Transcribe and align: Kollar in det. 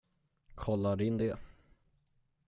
Kollar 0.55 1.01
in 1.01 1.17
det. 1.17 1.37